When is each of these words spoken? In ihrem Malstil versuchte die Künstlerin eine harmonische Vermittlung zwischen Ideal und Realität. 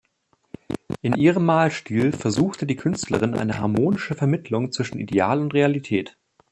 In 1.03 1.15
ihrem 1.15 1.45
Malstil 1.45 2.11
versuchte 2.11 2.65
die 2.65 2.75
Künstlerin 2.75 3.35
eine 3.35 3.59
harmonische 3.59 4.15
Vermittlung 4.15 4.71
zwischen 4.71 4.97
Ideal 4.97 5.39
und 5.39 5.53
Realität. 5.53 6.17